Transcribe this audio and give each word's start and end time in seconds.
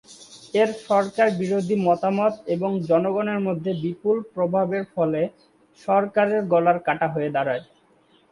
এর 0.53 0.69
সরকার-বিরোধী 0.85 1.75
মতামত 1.87 2.33
এবং 2.55 2.71
জনগণের 2.89 3.39
মধ্যে 3.47 3.71
বিপুল 3.83 4.17
প্রভাবের 4.33 4.83
ফলে 4.95 5.21
সরকারের 5.87 6.41
গলার 6.51 6.77
কাঁটা 6.87 7.07
হয়ে 7.13 7.29
দাঁড়ায়। 7.35 7.63